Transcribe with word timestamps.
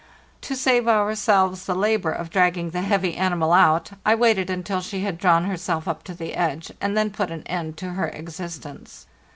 'To 0.41 0.55
save 0.55 0.87
ourselves 0.87 1.65
the 1.67 1.75
labor 1.75 2.09
of 2.09 2.31
dragging 2.31 2.71
the 2.71 2.81
heavy 2.81 3.13
animal 3.15 3.53
out, 3.53 3.91
I 4.03 4.15
waited 4.15 4.49
until 4.49 4.81
she 4.81 5.01
had 5.01 5.19
drawn 5.19 5.45
herself 5.45 5.87
up 5.87 5.97
on 5.99 6.03
to 6.05 6.13
the 6.15 6.33
edge, 6.33 6.71
and 6.81 6.97
then 6.97 7.11
put 7.11 7.29
an 7.29 7.43
end 7.43 7.77
to 7.77 7.89
her 7.91 8.07
existence. 8.07 9.05